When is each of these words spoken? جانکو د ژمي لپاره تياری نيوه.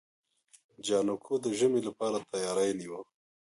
جانکو 0.85 1.33
د 1.43 1.45
ژمي 1.57 1.81
لپاره 1.87 2.17
تياری 2.31 2.69
نيوه. 2.79 3.01